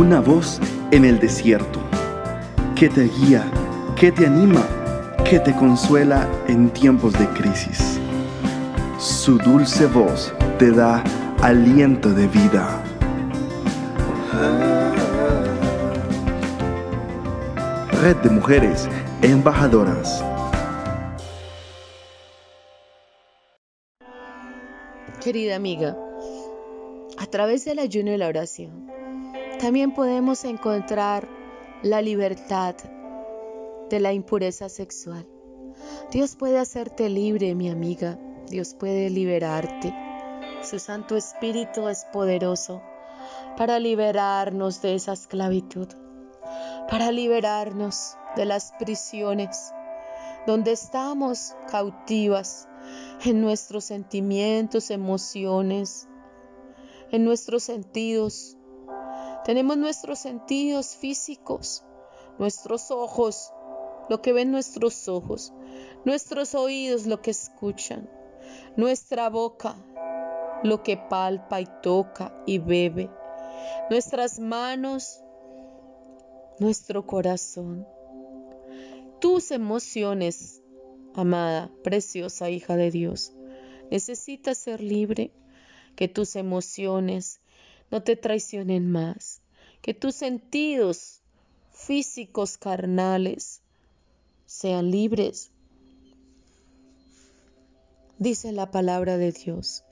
[0.00, 0.58] una voz
[0.92, 1.78] en el desierto,
[2.74, 3.44] que te guía,
[3.96, 4.66] que te anima,
[5.28, 8.00] que te consuela en tiempos de crisis.
[8.98, 11.04] Su dulce voz te da
[11.42, 12.82] aliento de vida.
[18.00, 18.88] Red de Mujeres
[19.20, 20.24] Embajadoras.
[25.22, 25.94] Querida amiga,
[27.18, 28.99] a través del ayuno y la oración,
[29.60, 31.28] también podemos encontrar
[31.82, 32.74] la libertad
[33.90, 35.28] de la impureza sexual.
[36.10, 38.18] Dios puede hacerte libre, mi amiga.
[38.48, 39.94] Dios puede liberarte.
[40.62, 42.82] Su Santo Espíritu es poderoso
[43.58, 45.88] para liberarnos de esa esclavitud,
[46.88, 49.74] para liberarnos de las prisiones
[50.46, 52.66] donde estamos cautivas
[53.24, 56.08] en nuestros sentimientos, emociones,
[57.10, 58.56] en nuestros sentidos.
[59.44, 61.84] Tenemos nuestros sentidos físicos,
[62.38, 63.52] nuestros ojos,
[64.08, 65.52] lo que ven nuestros ojos,
[66.04, 68.10] nuestros oídos, lo que escuchan,
[68.76, 69.76] nuestra boca,
[70.62, 73.10] lo que palpa y toca y bebe,
[73.88, 75.22] nuestras manos,
[76.58, 77.86] nuestro corazón,
[79.20, 80.62] tus emociones,
[81.14, 83.32] amada, preciosa hija de Dios.
[83.90, 85.32] Necesitas ser libre,
[85.96, 87.40] que tus emociones
[87.90, 89.40] no te traicionen más,
[89.82, 91.22] que tus sentidos
[91.72, 93.62] físicos carnales
[94.46, 95.50] sean libres.
[98.18, 99.84] Dice la palabra de Dios.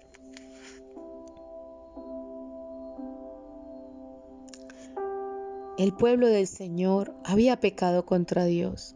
[5.78, 8.94] El pueblo del Señor había pecado contra Dios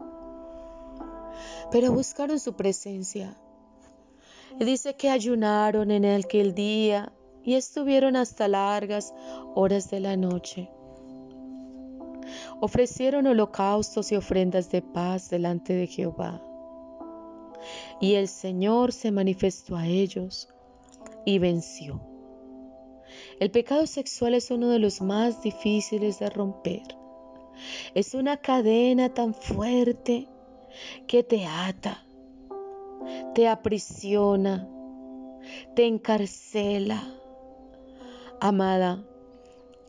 [1.73, 3.35] pero buscaron su presencia.
[4.61, 7.11] Y dice que ayunaron en aquel día
[7.45, 9.13] y estuvieron hasta largas
[9.55, 10.71] horas de la noche.
[12.61, 16.43] Ofrecieron holocaustos y ofrendas de paz delante de Jehová.
[18.01, 20.49] Y el Señor se manifestó a ellos
[21.25, 22.01] y venció.
[23.41, 26.83] El pecado sexual es uno de los más difíciles de romper.
[27.95, 30.29] Es una cadena tan fuerte
[31.07, 32.05] que te ata,
[33.35, 34.69] te aprisiona,
[35.75, 37.03] te encarcela.
[38.45, 39.07] Amada,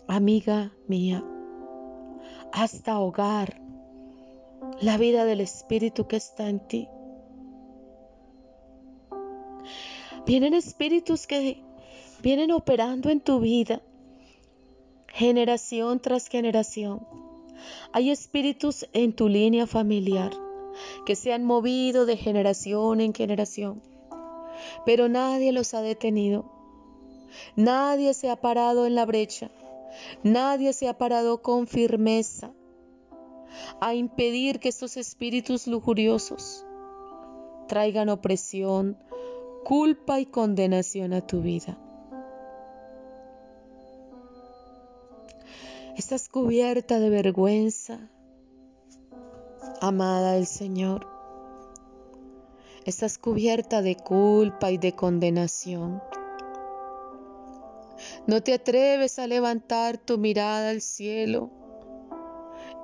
[0.07, 1.25] amiga mía,
[2.51, 3.59] hasta ahogar
[4.79, 6.87] la vida del Espíritu que está en ti.
[10.27, 11.63] Vienen espíritus que
[12.21, 13.81] vienen operando en tu vida
[15.07, 17.07] generación tras generación.
[17.91, 20.31] Hay espíritus en tu línea familiar
[21.07, 23.81] que se han movido de generación en generación,
[24.85, 26.52] pero nadie los ha detenido.
[27.55, 29.51] Nadie se ha parado en la brecha.
[30.23, 32.51] Nadie se ha parado con firmeza
[33.79, 36.65] a impedir que estos espíritus lujuriosos
[37.67, 38.97] traigan opresión,
[39.63, 41.77] culpa y condenación a tu vida.
[45.95, 48.09] Estás cubierta de vergüenza,
[49.79, 51.07] amada del Señor.
[52.85, 56.01] Estás cubierta de culpa y de condenación.
[58.27, 61.49] No te atreves a levantar tu mirada al cielo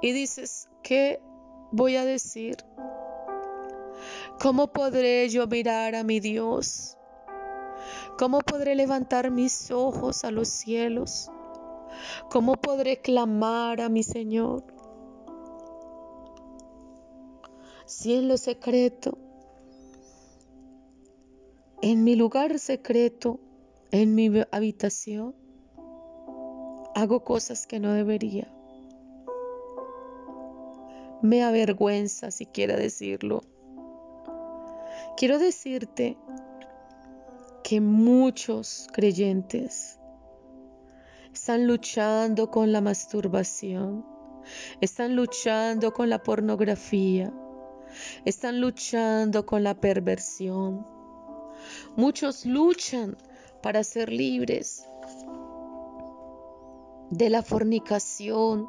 [0.02, 1.22] y dices, ¿qué
[1.72, 2.58] voy a decir?
[4.42, 6.98] ¿Cómo podré yo mirar a mi Dios?
[8.18, 11.30] ¿Cómo podré levantar mis ojos a los cielos?
[12.30, 14.64] ¿Cómo podré clamar a mi Señor?
[17.90, 19.18] si en lo secreto,
[21.82, 23.40] en mi lugar secreto,
[23.92, 25.36] en mi habitación,
[26.96, 28.48] hago cosas que no debería.
[31.22, 33.42] Me avergüenza siquiera decirlo.
[35.18, 36.18] Quiero decirte
[37.64, 40.00] que muchos creyentes
[41.34, 44.06] están luchando con la masturbación,
[44.82, 47.34] están luchando con la pornografía,
[48.24, 50.86] están luchando con la perversión.
[51.98, 53.18] Muchos luchan
[53.62, 54.86] para ser libres
[57.10, 58.68] de la fornicación,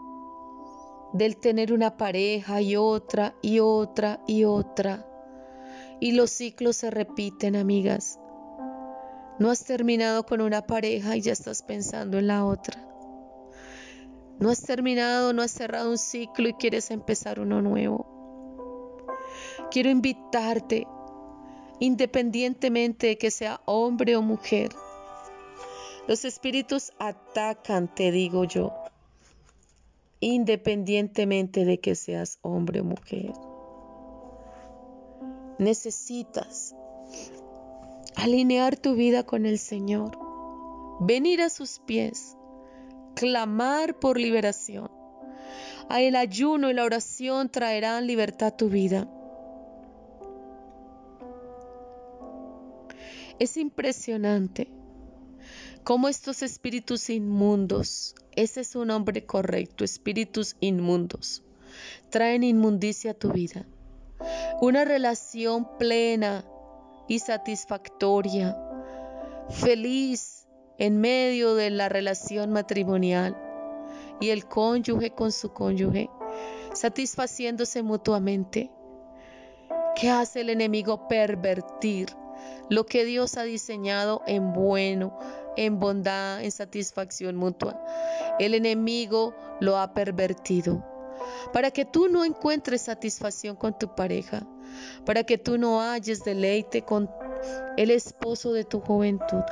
[1.12, 5.06] del tener una pareja y otra y otra y otra.
[6.00, 8.18] Y los ciclos se repiten, amigas.
[9.38, 12.86] No has terminado con una pareja y ya estás pensando en la otra.
[14.38, 18.06] No has terminado, no has cerrado un ciclo y quieres empezar uno nuevo.
[19.70, 20.86] Quiero invitarte,
[21.80, 24.70] independientemente de que sea hombre o mujer.
[26.06, 28.72] Los espíritus atacan, te digo yo.
[30.20, 33.32] independientemente de que seas hombre o mujer.
[35.58, 36.74] Necesitas
[38.16, 40.18] alinear tu vida con el Señor,
[41.00, 42.36] venir a sus pies,
[43.14, 44.90] clamar por liberación.
[45.88, 49.08] A el ayuno y la oración traerán libertad a tu vida.
[53.40, 54.68] Es impresionante
[55.82, 61.42] cómo estos espíritus inmundos, ese es un nombre correcto, espíritus inmundos,
[62.10, 63.66] traen inmundicia a tu vida.
[64.60, 66.44] Una relación plena
[67.08, 68.58] y satisfactoria,
[69.48, 70.46] feliz
[70.76, 73.34] en medio de la relación matrimonial
[74.20, 76.10] y el cónyuge con su cónyuge,
[76.74, 78.70] satisfaciéndose mutuamente.
[79.96, 81.08] ¿Qué hace el enemigo?
[81.08, 82.08] Pervertir
[82.68, 85.18] lo que Dios ha diseñado en bueno,
[85.56, 87.82] en bondad, en satisfacción mutua.
[88.38, 90.84] El enemigo lo ha pervertido
[91.52, 94.46] para que tú no encuentres satisfacción con tu pareja,
[95.04, 97.10] para que tú no halles deleite con
[97.76, 99.42] el esposo de tu juventud,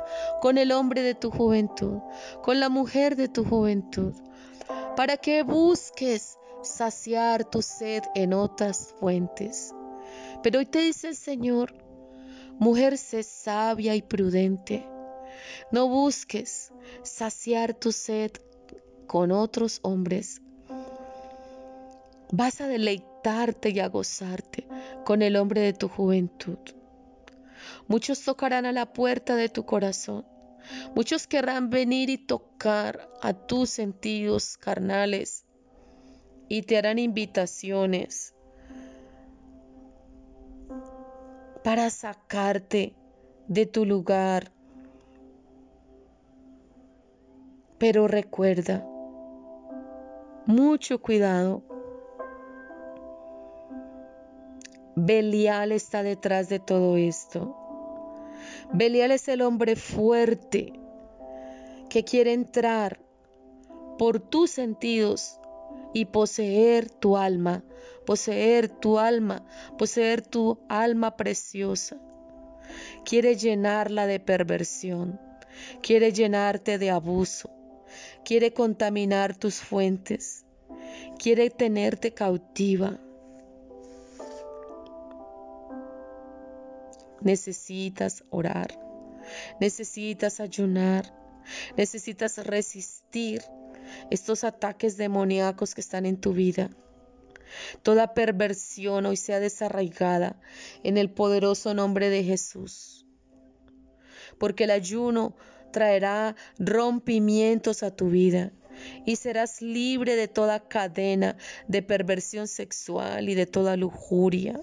[0.41, 1.99] con el hombre de tu juventud,
[2.43, 4.13] con la mujer de tu juventud,
[4.95, 9.73] para que busques saciar tu sed en otras fuentes.
[10.43, 11.73] Pero hoy te dice el Señor,
[12.59, 14.85] mujer, sé sabia y prudente.
[15.71, 16.71] No busques
[17.03, 18.31] saciar tu sed
[19.07, 20.41] con otros hombres,
[22.31, 24.67] vas a deleitarte y a gozarte
[25.03, 26.59] con el hombre de tu juventud.
[27.87, 30.25] Muchos tocarán a la puerta de tu corazón.
[30.95, 35.45] Muchos querrán venir y tocar a tus sentidos carnales
[36.47, 38.35] y te harán invitaciones
[41.63, 42.93] para sacarte
[43.47, 44.51] de tu lugar.
[47.77, 48.85] Pero recuerda,
[50.45, 51.63] mucho cuidado
[55.05, 57.55] Belial está detrás de todo esto.
[58.73, 60.73] Belial es el hombre fuerte
[61.89, 62.99] que quiere entrar
[63.97, 65.39] por tus sentidos
[65.93, 67.63] y poseer tu alma,
[68.09, 69.45] poseer tu alma,
[69.77, 71.95] poseer tu alma preciosa.
[73.05, 75.19] Quiere llenarla de perversión,
[75.83, 77.51] quiere llenarte de abuso,
[78.25, 80.43] quiere contaminar tus fuentes,
[81.19, 82.99] quiere tenerte cautiva.
[87.21, 88.71] Necesitas orar,
[89.59, 91.13] necesitas ayunar,
[91.77, 93.43] necesitas resistir
[94.09, 96.71] estos ataques demoníacos que están en tu vida.
[97.83, 100.39] Toda perversión hoy sea desarraigada
[100.83, 103.05] en el poderoso nombre de Jesús.
[104.37, 105.35] Porque el ayuno
[105.71, 108.51] traerá rompimientos a tu vida
[109.05, 111.37] y serás libre de toda cadena
[111.67, 114.59] de perversión sexual y de toda lujuria.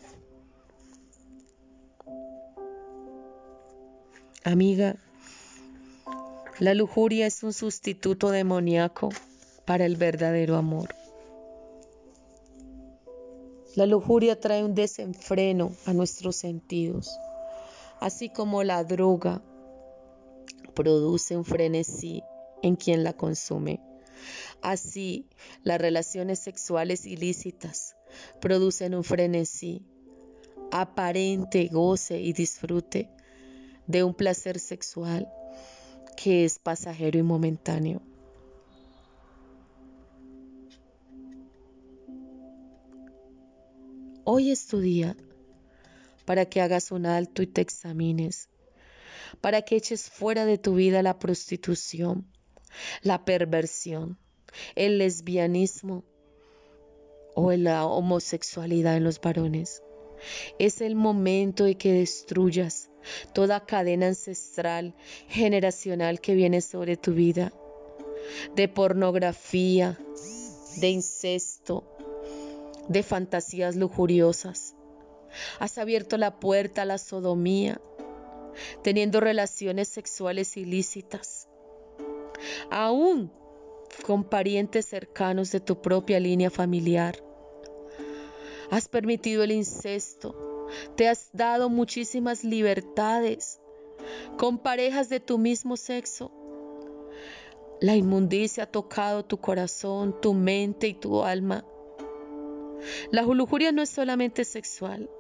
[4.45, 4.97] Amiga,
[6.61, 9.11] la lujuria es un sustituto demoníaco
[9.65, 10.95] para el verdadero amor.
[13.77, 17.11] La lujuria trae un desenfreno a nuestros sentidos,
[18.01, 19.43] así como la droga
[20.75, 22.23] produce un frenesí
[22.63, 23.83] en quien la consume.
[24.63, 25.29] Así,
[25.63, 27.97] las relaciones sexuales ilícitas
[28.41, 29.85] producen un frenesí,
[30.73, 33.11] aparente goce y disfrute
[33.87, 35.29] de un placer sexual
[36.17, 38.01] que es pasajero y momentáneo.
[44.39, 45.17] Hoy es tu día
[46.27, 48.51] para que hagas un alto y te examines,
[49.41, 52.31] para que eches fuera de tu vida la prostitución,
[53.01, 54.19] la perversión,
[54.75, 56.05] el lesbianismo
[57.35, 59.83] o la homosexualidad en los varones.
[60.59, 62.91] Es el momento de que destruyas
[63.33, 64.95] toda cadena ancestral,
[65.29, 67.55] generacional que viene sobre tu vida,
[68.55, 69.99] de pornografía,
[70.79, 71.96] de incesto,
[72.89, 74.75] de fantasías lujuriosas.
[75.59, 77.81] Has abierto la puerta a la sodomía,
[78.83, 81.49] teniendo relaciones sexuales ilícitas,
[82.71, 83.31] aún
[84.05, 87.23] con parientes cercanos de tu propia línea familiar.
[88.71, 93.61] Has permitido el incesto, te has dado muchísimas libertades
[94.37, 96.33] con parejas de tu mismo sexo.
[97.81, 101.65] La inmundicia ha tocado tu corazón, tu mente y tu alma.
[103.11, 105.11] La lujuria no es solamente sexual.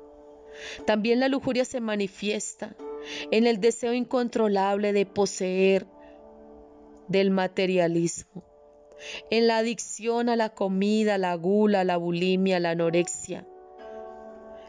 [0.86, 2.76] También la lujuria se manifiesta
[3.30, 5.86] en el deseo incontrolable de poseer
[7.08, 8.44] del materialismo,
[9.30, 13.46] en la adicción a la comida, la gula, la bulimia, la anorexia,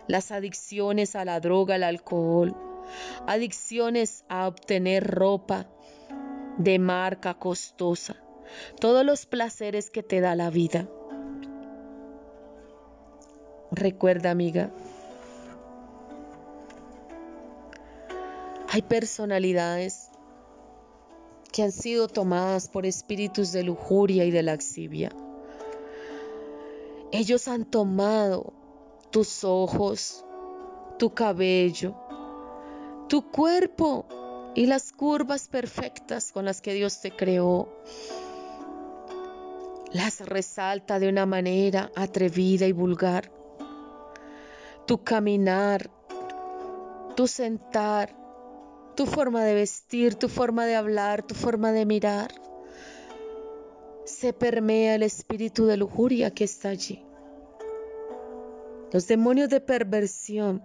[0.07, 2.55] las adicciones a la droga, al alcohol,
[3.25, 5.67] adicciones a obtener ropa
[6.57, 8.17] de marca costosa,
[8.79, 10.87] todos los placeres que te da la vida.
[13.71, 14.71] Recuerda, amiga,
[18.69, 20.09] hay personalidades
[21.51, 25.11] que han sido tomadas por espíritus de lujuria y de laxivia.
[27.11, 28.53] Ellos han tomado
[29.11, 30.25] tus ojos,
[30.99, 31.95] tu cabello,
[33.07, 34.05] tu cuerpo
[34.55, 37.69] y las curvas perfectas con las que Dios te creó.
[39.91, 43.36] Las resalta de una manera atrevida y vulgar.
[44.87, 45.91] Tu caminar,
[47.15, 48.15] tu sentar,
[48.95, 52.31] tu forma de vestir, tu forma de hablar, tu forma de mirar.
[54.05, 57.05] Se permea el espíritu de lujuria que está allí.
[58.93, 60.63] Los demonios de perversión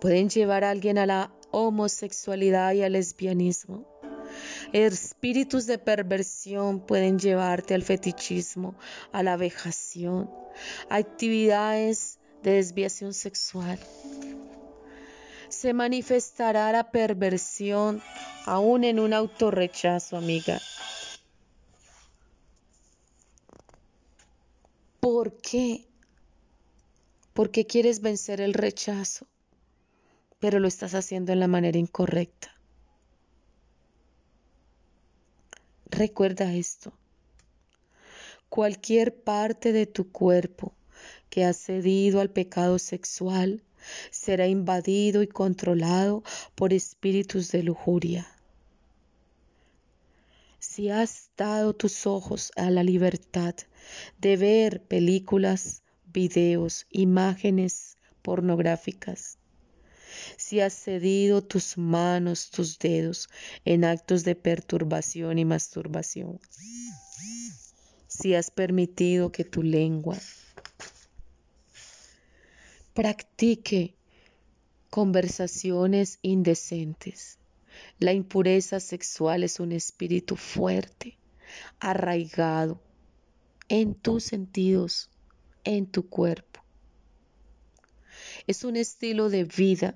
[0.00, 3.84] pueden llevar a alguien a la homosexualidad y al lesbianismo.
[4.72, 8.74] Espíritus de perversión pueden llevarte al fetichismo,
[9.12, 10.30] a la vejación,
[10.88, 13.78] a actividades de desviación sexual
[15.50, 18.00] se manifestará la perversión
[18.46, 20.60] aún en un autorrechazo, amiga.
[25.00, 25.86] ¿Por qué?
[27.34, 29.26] Porque quieres vencer el rechazo,
[30.38, 32.54] pero lo estás haciendo en la manera incorrecta.
[35.86, 36.92] Recuerda esto.
[38.48, 40.74] Cualquier parte de tu cuerpo
[41.30, 43.62] que ha cedido al pecado sexual
[44.10, 46.22] será invadido y controlado
[46.54, 48.26] por espíritus de lujuria.
[50.58, 53.54] Si has dado tus ojos a la libertad
[54.18, 55.82] de ver películas,
[56.12, 59.38] videos, imágenes pornográficas,
[60.36, 63.28] si has cedido tus manos, tus dedos
[63.64, 66.40] en actos de perturbación y masturbación,
[68.08, 70.18] si has permitido que tu lengua
[72.94, 73.94] practique
[74.90, 77.38] conversaciones indecentes.
[77.98, 81.16] La impureza sexual es un espíritu fuerte,
[81.78, 82.80] arraigado
[83.68, 85.08] en tus sentidos,
[85.64, 86.60] en tu cuerpo.
[88.46, 89.94] Es un estilo de vida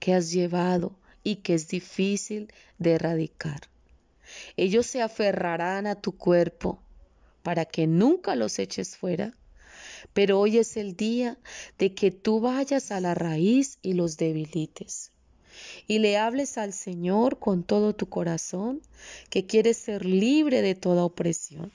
[0.00, 3.60] que has llevado y que es difícil de erradicar.
[4.56, 6.82] Ellos se aferrarán a tu cuerpo
[7.42, 9.34] para que nunca los eches fuera
[10.12, 11.38] pero hoy es el día
[11.78, 15.12] de que tú vayas a la raíz y los debilites.
[15.86, 18.82] Y le hables al Señor con todo tu corazón,
[19.30, 21.72] que quieres ser libre de toda opresión,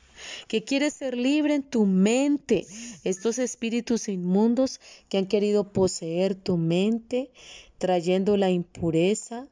[0.47, 2.67] que quieres ser libre en tu mente.
[3.03, 7.31] Estos espíritus inmundos que han querido poseer tu mente,
[7.79, 9.47] trayendo la impureza,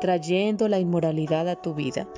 [0.00, 2.08] trayendo la inmoralidad a tu vida.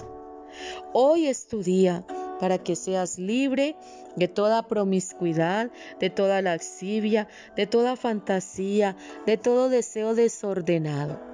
[0.92, 2.06] Hoy es tu día
[2.40, 3.76] para que seas libre
[4.16, 11.33] de toda promiscuidad, de toda laxivia, de toda fantasía, de todo deseo desordenado.